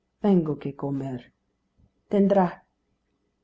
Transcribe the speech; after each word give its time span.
"Tenga 0.23 0.53
que 0.61 0.71
comer." 0.81 1.21
"Tendra." 2.11 2.47